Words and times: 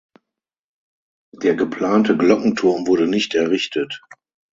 Der 1.43 1.53
geplante 1.53 2.17
Glockenturm 2.17 2.87
wurde 2.87 3.05
nicht 3.07 3.35
errichtet. 3.35 4.01